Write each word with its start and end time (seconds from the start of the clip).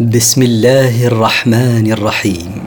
بسم 0.00 0.42
الله 0.42 1.06
الرحمن 1.06 1.92
الرحيم. 1.92 2.62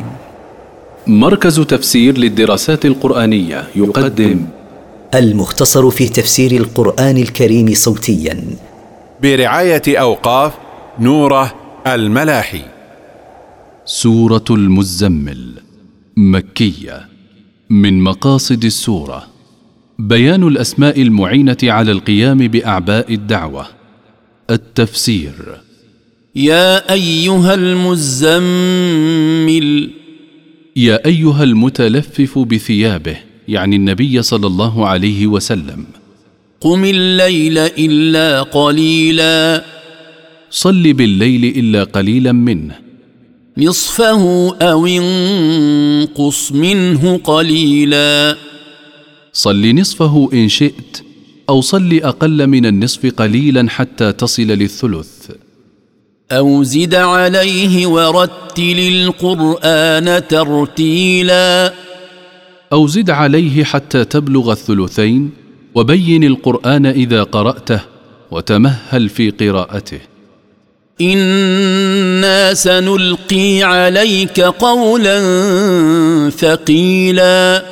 مركز 1.08 1.60
تفسير 1.60 2.18
للدراسات 2.18 2.86
القرآنية 2.86 3.68
يقدم. 3.76 4.46
المختصر 5.15 5.90
في 5.90 6.10
تفسير 6.10 6.52
القرآن 6.52 7.18
الكريم 7.18 7.74
صوتيا. 7.74 8.44
برعاية 9.21 9.82
أوقاف 9.88 10.54
نوره 10.99 11.53
الملاحي. 11.87 12.62
سورة 13.85 14.46
المزمل 14.49 15.53
مكية 16.17 17.05
من 17.70 18.03
مقاصد 18.03 18.66
السورة. 18.66 19.23
بيان 19.99 20.48
الأسماء 20.48 21.02
المعينة 21.02 21.57
على 21.63 21.91
القيام 21.91 22.38
بأعباء 22.38 23.13
الدعوة. 23.13 23.66
التفسير. 24.49 25.66
يا 26.38 26.94
أيها 26.94 27.54
المزمل. 27.54 28.40
يا 30.76 31.05
أيها 31.05 31.44
المتلفف 31.44 32.40
بثيابه 32.40 33.18
يعني 33.48 33.76
النبي 33.76 34.22
صلى 34.22 34.48
الله 34.48 34.88
عليه 34.88 35.27
وسلم. 35.27 35.86
قم 36.62 36.86
الليل 36.86 37.58
إلا 37.58 38.41
قليلا. 38.41 39.66
صل 40.50 40.94
بالليل 40.94 41.46
إلا 41.46 41.84
قليلا 41.84 42.32
منه. 42.32 42.76
نصفه 43.58 44.55
أو 44.62 44.88
انقص 44.88 46.52
منه 46.52 47.18
قليلا. 47.18 48.38
صل 49.34 49.76
نصفه 49.76 50.30
إن 50.34 50.49
شئت 50.49 51.02
أو 51.49 51.62
صل 51.62 51.99
أقل 52.04 52.48
من 52.48 52.66
النصف 52.66 53.05
قليلا 53.05 53.70
حتى 53.70 54.12
تصل 54.12 54.44
للثلث. 54.44 55.32
أو 56.31 56.63
زد 56.63 56.95
عليه 56.95 57.88
ورتل 57.88 58.80
القرآن 58.80 60.27
ترتيلا. 60.27 61.74
أو 62.74 62.88
زد 62.88 63.10
عليه 63.10 63.63
حتى 63.63 64.05
تبلغ 64.05 64.52
الثلثين 64.52 65.31
وبين 65.75 66.23
القرآن 66.23 66.85
إذا 66.85 67.23
قرأته 67.23 67.81
وتمهل 68.31 69.09
في 69.09 69.29
قراءته. 69.29 69.99
إنا 71.02 72.53
سنلقي 72.53 73.63
عليك 73.63 74.39
قولا 74.39 75.19
ثقيلا. 76.30 77.63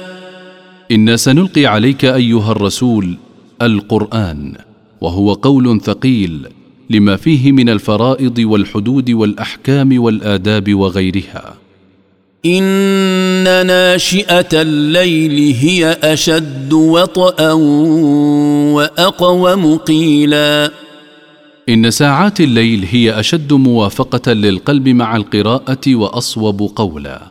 إنا 0.92 1.16
سنلقي 1.16 1.66
عليك 1.66 2.06
أيها 2.06 2.52
الرسول 2.52 3.18
القرآن 3.62 4.54
وهو 5.02 5.34
قول 5.34 5.82
ثقيل. 5.82 6.48
لما 6.90 7.16
فيه 7.16 7.52
من 7.52 7.70
الفرائض 7.70 8.40
والحدود 8.40 9.12
والأحكام 9.12 10.04
والآداب 10.04 10.74
وغيرها. 10.74 11.54
إن 12.46 13.68
ناشئة 13.68 14.62
الليل 14.62 15.56
هي 15.56 15.98
أشد 16.04 16.74
وطئا 16.74 17.52
وأقوم 18.74 19.78
قيلا. 19.78 20.72
إن 21.70 21.92
ساعات 21.92 22.42
الليل 22.42 22.88
هي 22.92 23.20
أشد 23.20 23.54
موافقة 23.54 24.34
للقلب 24.34 24.90
مع 24.90 25.16
القراءة 25.16 25.96
وأصوب 25.96 26.72
قولا. 26.76 27.22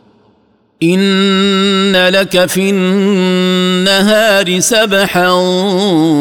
إن 0.83 2.09
لك 2.09 2.45
في 2.45 2.69
النهار 2.69 4.59
سبحا 4.59 5.31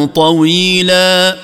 طويلا. 0.05 1.37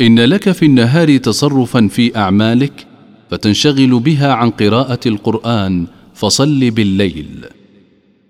إن 0.00 0.20
لك 0.20 0.52
في 0.52 0.66
النهار 0.66 1.16
تصرفا 1.16 1.88
في 1.88 2.16
أعمالك 2.16 2.86
فتنشغل 3.30 4.00
بها 4.00 4.32
عن 4.32 4.50
قراءة 4.50 5.00
القرآن 5.06 5.86
فصل 6.14 6.70
بالليل. 6.70 7.44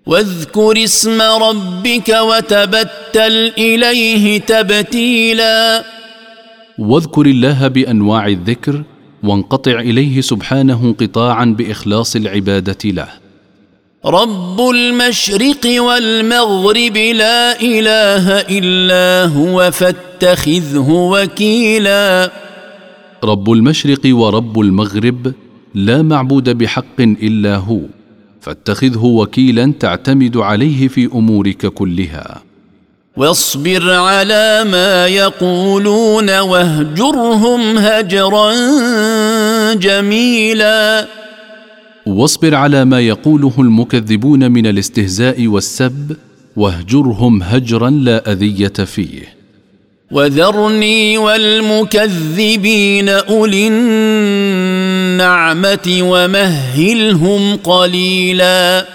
واذكر 0.05 0.83
اسم 0.83 1.21
ربك 1.21 2.09
وتبتل 2.09 3.51
إليه 3.57 4.39
تبتيلا. 4.39 5.85
واذكر 6.79 7.25
الله 7.25 7.67
بأنواع 7.67 8.27
الذكر 8.27 8.83
وانقطع 9.23 9.79
إليه 9.79 10.21
سبحانه 10.21 10.81
انقطاعا 10.83 11.45
بإخلاص 11.45 12.15
العبادة 12.15 12.77
له. 12.85 13.07
رب 14.05 14.69
المشرق 14.69 15.81
والمغرب 15.81 16.97
لا 16.97 17.61
اله 17.61 18.39
الا 18.39 19.33
هو 19.33 19.71
فاتخذه 19.71 20.89
وكيلا. 20.89 22.31
رب 23.23 23.51
المشرق 23.51 23.99
ورب 24.05 24.59
المغرب 24.59 25.33
لا 25.75 26.01
معبود 26.01 26.49
بحق 26.49 26.99
الا 26.99 27.55
هو 27.55 27.79
فاتخذه 28.41 29.05
وكيلا 29.05 29.73
تعتمد 29.79 30.37
عليه 30.37 30.87
في 30.87 31.05
امورك 31.05 31.65
كلها. 31.65 32.41
واصبر 33.17 33.91
على 33.91 34.63
ما 34.71 35.07
يقولون 35.07 36.39
واهجرهم 36.39 37.77
هجرا 37.77 38.53
جميلا. 39.73 41.07
واصبر 42.05 42.55
على 42.55 42.85
ما 42.85 42.99
يقوله 42.99 43.53
المكذبون 43.59 44.51
من 44.51 44.67
الاستهزاء 44.67 45.47
والسب 45.47 46.15
واهجرهم 46.55 47.43
هجرا 47.43 47.89
لا 47.89 48.31
أذية 48.31 48.67
فيه. 48.67 49.41
وذرني 50.11 51.17
والمكذبين 51.17 53.09
أولي 53.09 53.67
النعمة 53.67 55.99
ومهلهم 56.01 57.55
قليلا. 57.55 58.87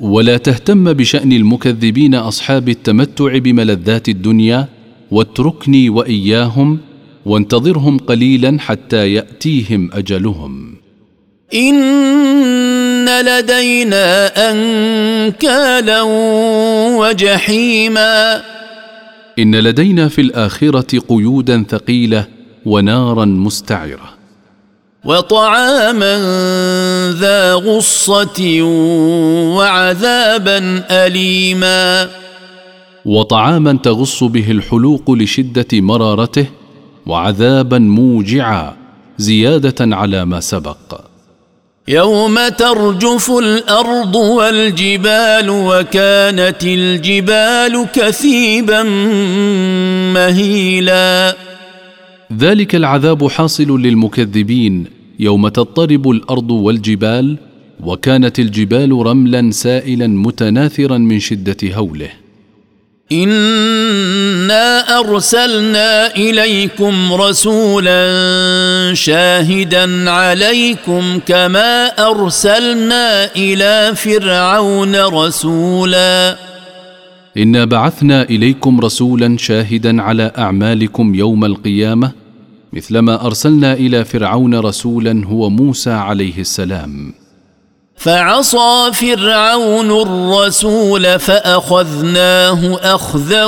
ولا 0.00 0.36
تهتم 0.36 0.92
بشأن 0.92 1.32
المكذبين 1.32 2.14
أصحاب 2.14 2.68
التمتع 2.68 3.38
بملذات 3.38 4.08
الدنيا 4.08 4.68
واتركني 5.10 5.88
وإياهم 5.88 6.78
وانتظرهم 7.26 7.98
قليلا 7.98 8.56
حتى 8.60 9.12
يأتيهم 9.12 9.90
أجلهم. 9.92 10.81
إن 11.54 13.20
لدينا 13.20 14.26
أنكالا 14.50 16.02
وجحيما. 16.98 18.42
إن 19.38 19.56
لدينا 19.56 20.08
في 20.08 20.20
الآخرة 20.20 20.98
قيودا 21.08 21.64
ثقيلة 21.70 22.24
ونارا 22.66 23.24
مستعرة. 23.24 24.14
وطعاما 25.04 26.18
ذا 27.20 27.54
غصة 27.54 28.62
وعذابا 29.56 30.84
أليما. 30.90 32.08
وطعاما 33.04 33.72
تغص 33.72 34.24
به 34.24 34.50
الحلوق 34.50 35.10
لشدة 35.10 35.66
مرارته 35.72 36.46
وعذابا 37.06 37.78
موجعا 37.78 38.76
زيادة 39.18 39.96
على 39.96 40.24
ما 40.24 40.40
سبق. 40.40 41.11
يوم 41.88 42.48
ترجف 42.48 43.30
الأرض 43.30 44.14
والجبال 44.14 45.50
وكانت 45.50 46.64
الجبال 46.64 47.86
كثيبا 47.94 48.82
مهيلا. 50.12 51.36
ذلك 52.38 52.74
العذاب 52.74 53.28
حاصل 53.28 53.80
للمكذبين. 53.80 54.84
يوم 55.20 55.48
تضطرب 55.48 56.10
الأرض 56.10 56.50
والجبال 56.50 57.36
وكانت 57.80 58.38
الجبال 58.38 58.92
رملا 58.92 59.50
سائلا 59.50 60.06
متناثرا 60.06 60.98
من 60.98 61.18
شدة 61.20 61.56
هوله. 61.74 62.21
انا 63.12 64.98
ارسلنا 65.00 66.16
اليكم 66.16 67.12
رسولا 67.12 68.00
شاهدا 68.94 70.10
عليكم 70.10 71.18
كما 71.26 71.86
ارسلنا 71.86 73.24
إلى 73.36 73.92
فرعون 73.96 74.96
رسولا. 74.96 76.36
انا 77.36 77.64
بعثنا 77.64 78.22
اليكم 78.22 78.80
رسولا 78.80 79.36
شاهدا 79.38 80.02
على 80.02 80.32
اعمالكم 80.38 81.14
يوم 81.14 81.44
القيامه 81.44 82.12
مثلما 82.72 83.26
أرسلنا 83.26 83.72
إلى 83.72 84.04
فرعون 84.04 84.54
رسولا 84.54 85.26
هو 85.26 85.50
موسى 85.50 85.90
عليه 85.90 86.38
السلام. 86.38 87.21
فعصى 88.02 88.90
فرعون 88.92 89.90
الرسول 89.90 91.18
فأخذناه 91.18 92.78
أخذا 92.94 93.44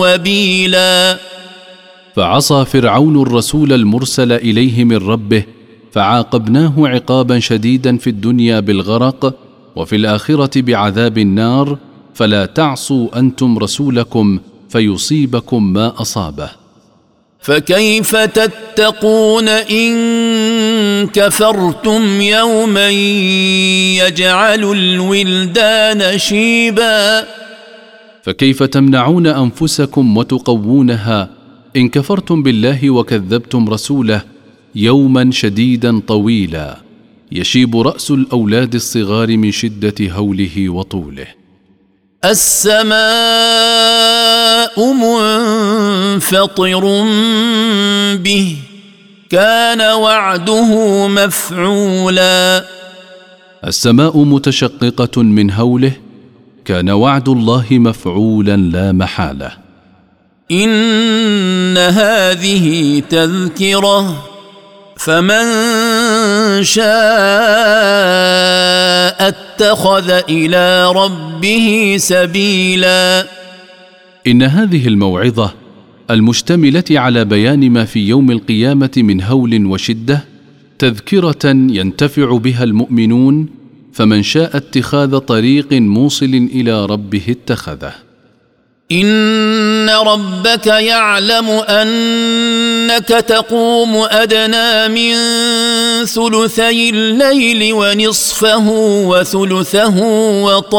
وبيلا. 0.00 1.18
فعصى 2.16 2.64
فرعون 2.64 3.22
الرسول 3.22 3.72
المرسل 3.72 4.32
إليه 4.32 4.84
من 4.84 4.96
ربه 4.96 5.44
فعاقبناه 5.92 6.72
عقابا 6.78 7.38
شديدا 7.38 7.96
في 7.96 8.10
الدنيا 8.10 8.60
بالغرق 8.60 9.34
وفي 9.76 9.96
الآخرة 9.96 10.60
بعذاب 10.60 11.18
النار 11.18 11.78
فلا 12.14 12.46
تعصوا 12.46 13.18
أنتم 13.18 13.58
رسولكم 13.58 14.38
فيصيبكم 14.68 15.72
ما 15.72 16.02
أصابه. 16.02 16.50
فكيف 17.48 18.16
تتقون 18.16 19.48
إن 19.48 21.06
كفرتم 21.06 22.20
يوما 22.20 22.90
يجعل 24.00 24.64
الولدان 24.64 26.18
شيبا؟ 26.18 27.24
فكيف 28.22 28.62
تمنعون 28.62 29.26
أنفسكم 29.26 30.16
وتقوونها 30.16 31.30
إن 31.76 31.88
كفرتم 31.88 32.42
بالله 32.42 32.90
وكذبتم 32.90 33.68
رسوله 33.68 34.22
يوما 34.74 35.30
شديدا 35.30 36.00
طويلا 36.00 36.78
يشيب 37.32 37.76
رأس 37.76 38.10
الأولاد 38.10 38.74
الصغار 38.74 39.36
من 39.36 39.50
شدة 39.50 39.94
هوله 40.10 40.68
وطوله. 40.68 41.37
السماء 42.24 42.92
منفطر 44.92 46.80
به 48.16 48.56
كان 49.30 49.80
وعده 49.80 51.06
مفعولا. 51.08 52.64
السماء 53.66 54.18
متشققة 54.18 55.22
من 55.22 55.50
هوله 55.50 55.92
كان 56.64 56.90
وعد 56.90 57.28
الله 57.28 57.66
مفعولا 57.70 58.56
لا 58.56 58.92
محالة. 58.92 59.50
إن 60.50 61.78
هذه 61.78 63.02
تذكرة 63.10 64.24
فمن 64.96 65.44
شاء 66.64 66.88
أتخذ 69.28 70.10
إلى 70.10 70.92
ربه 70.92 71.96
سبيلا. 71.98 73.26
إن 74.26 74.42
هذه 74.42 74.88
الموعظة 74.88 75.54
المشتملة 76.10 76.84
على 76.90 77.24
بيان 77.24 77.70
ما 77.70 77.84
في 77.84 78.08
يوم 78.08 78.30
القيامة 78.30 78.90
من 78.96 79.22
هول 79.22 79.66
وشدة 79.66 80.24
تذكرة 80.78 81.44
ينتفع 81.54 82.36
بها 82.36 82.64
المؤمنون 82.64 83.48
فمن 83.92 84.22
شاء 84.22 84.56
اتخاذ 84.56 85.18
طريق 85.18 85.72
موصل 85.72 86.48
إلى 86.54 86.86
ربه 86.86 87.22
اتخذه. 87.28 88.07
ان 88.92 89.90
ربك 89.90 90.66
يعلم 90.66 91.50
انك 91.50 93.08
تقوم 93.08 94.06
ادنى 94.10 94.88
من 94.88 95.14
ثلثي 96.06 96.90
الليل 96.90 97.72
ونصفه 97.72 98.68
وثلثه 99.08 99.98
وطائفه 100.42 100.78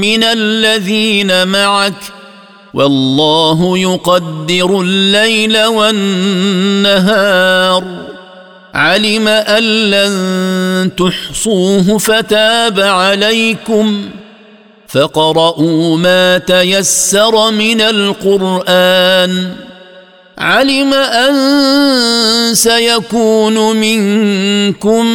من 0.00 0.24
الذين 0.24 1.48
معك 1.48 1.94
والله 2.74 3.78
يقدر 3.78 4.80
الليل 4.80 5.64
والنهار 5.66 7.04
علم 8.74 9.28
ان 9.28 9.62
لن 9.90 10.90
تحصوه 10.96 11.98
فتاب 11.98 12.80
عليكم 12.80 14.10
فقرؤوا 14.92 15.96
ما 15.96 16.38
تيسر 16.38 17.50
من 17.50 17.80
القران 17.80 19.54
علم 20.38 20.94
ان 20.94 22.54
سيكون 22.54 23.76
منكم 23.76 25.06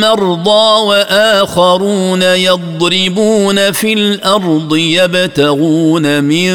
مرضى 0.00 0.86
واخرون 0.86 2.22
يضربون 2.22 3.72
في 3.72 3.92
الأرض 3.92 4.76
يبتغون 4.76 6.24
من 6.24 6.52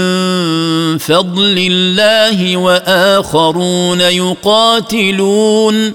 فضل 0.98 1.68
الله 1.72 2.57
واخرون 2.57 4.01
يقاتلون 4.01 5.94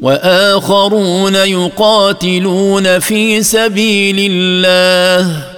واخرون 0.00 1.34
يقاتلون 1.34 2.98
في 2.98 3.42
سبيل 3.42 4.32
الله 4.32 5.57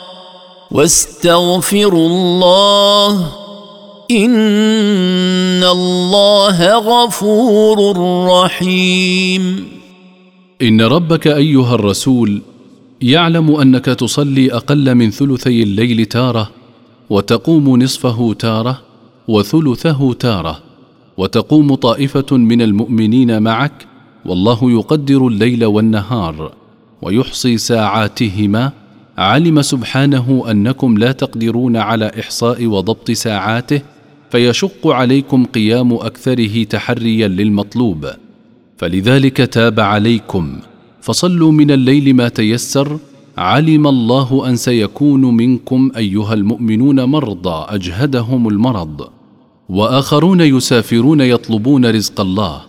واستغفروا 0.71 2.07
الله 2.07 3.31
إن 4.11 5.63
الله 5.63 6.75
غفور 6.77 7.97
رحيم. 8.27 9.67
إن 10.61 10.81
ربك 10.81 11.27
أيها 11.27 11.75
الرسول 11.75 12.41
يعلم 13.01 13.55
أنك 13.55 13.85
تصلي 13.85 14.53
أقل 14.53 14.95
من 14.95 15.11
ثلثي 15.11 15.63
الليل 15.63 16.05
تارة 16.05 16.49
وتقوم 17.09 17.83
نصفه 17.83 18.35
تارة 18.39 18.81
وثلثه 19.27 20.13
تارة 20.13 20.59
وتقوم 21.17 21.75
طائفة 21.75 22.37
من 22.37 22.61
المؤمنين 22.61 23.41
معك 23.43 23.87
والله 24.25 24.71
يقدر 24.71 25.27
الليل 25.27 25.65
والنهار 25.65 26.51
ويحصي 27.01 27.57
ساعاتهما 27.57 28.80
علم 29.17 29.61
سبحانه 29.61 30.43
أنكم 30.51 30.97
لا 30.97 31.11
تقدرون 31.11 31.77
على 31.77 32.11
إحصاء 32.19 32.65
وضبط 32.65 33.11
ساعاته 33.11 33.81
فيشق 34.31 34.87
عليكم 34.87 35.45
قيام 35.45 35.93
أكثره 35.93 36.63
تحريا 36.63 37.27
للمطلوب. 37.27 38.07
فلذلك 38.77 39.37
تاب 39.37 39.79
عليكم. 39.79 40.59
فصلوا 41.01 41.51
من 41.51 41.71
الليل 41.71 42.13
ما 42.15 42.29
تيسر 42.29 42.97
علم 43.37 43.87
الله 43.87 44.49
أن 44.49 44.55
سيكون 44.55 45.21
منكم 45.21 45.91
أيها 45.97 46.33
المؤمنون 46.33 47.03
مرضى 47.03 47.65
أجهدهم 47.69 48.47
المرض. 48.47 49.07
وآخرون 49.69 50.41
يسافرون 50.41 51.21
يطلبون 51.21 51.85
رزق 51.85 52.21
الله. 52.21 52.61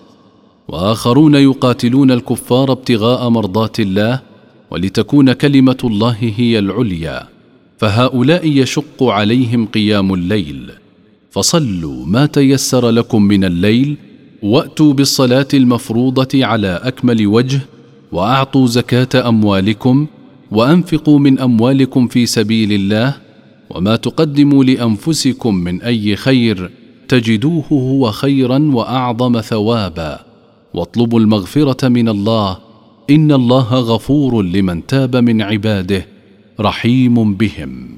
وآخرون 0.69 1.35
يقاتلون 1.35 2.11
الكفار 2.11 2.73
ابتغاء 2.73 3.29
مرضات 3.29 3.81
الله 3.81 4.32
ولتكون 4.73 5.33
كلمة 5.33 5.77
الله 5.85 6.17
هي 6.37 6.59
العليا 6.59 7.29
فهؤلاء 7.79 8.49
يشق 8.49 9.03
عليهم 9.03 9.67
قيام 9.67 10.15
الليل. 10.15 10.71
فصلوا 11.31 12.07
ما 12.07 12.27
تيسر 12.27 12.91
لكم 12.91 13.23
من 13.23 13.45
الليل 13.45 13.97
وأتوا 14.43 14.93
بالصلاة 14.93 15.49
المفروضة 15.55 16.47
على 16.47 16.81
أكمل 16.83 17.27
وجه 17.27 17.61
وأعطوا 18.13 18.67
زكاة 18.67 19.29
أموالكم 19.29 20.07
وأنفقوا 20.51 21.19
من 21.19 21.39
أموالكم 21.39 22.09
في 22.09 22.27
سبيل 22.27 22.73
الله 22.73 23.15
وما 23.71 23.97
تقدموا 23.97 24.65
لأنفسكم 24.65 25.55
من 25.55 25.83
أي 25.83 26.17
خير 26.17 26.71
تجدوه 27.09 27.65
هو 27.73 28.11
خيرا 28.11 28.59
وأعظم 28.59 29.41
ثوابا. 29.41 30.21
واطلبوا 30.75 31.21
المغفرة 31.21 31.89
من 31.89 32.09
الله 32.09 32.72
ان 33.13 33.33
الله 33.33 33.75
غفور 33.75 34.43
لمن 34.43 34.87
تاب 34.87 35.17
من 35.17 35.43
عباده 35.43 36.07
رحيم 36.61 37.35
بهم 37.35 37.89